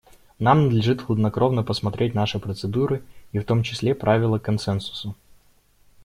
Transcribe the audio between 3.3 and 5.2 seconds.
и в том числе правило консенсуса.